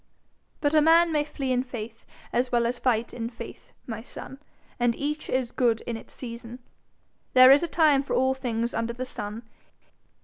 But 0.61 0.73
a 0.73 0.81
man 0.81 1.11
may 1.11 1.23
flee 1.23 1.51
in 1.51 1.61
faith 1.61 2.07
as 2.33 2.51
well 2.51 2.65
as 2.65 2.79
fight 2.79 3.13
in 3.13 3.29
faith, 3.29 3.71
my 3.85 4.01
son, 4.01 4.39
and 4.79 4.95
each 4.95 5.29
is 5.29 5.51
good 5.51 5.81
in 5.81 5.95
its 5.95 6.11
season. 6.15 6.57
There 7.33 7.51
is 7.51 7.61
a 7.61 7.67
time 7.67 8.01
for 8.01 8.15
all 8.15 8.33
things 8.33 8.73
under 8.73 8.93
the 8.93 9.05
sun. 9.05 9.43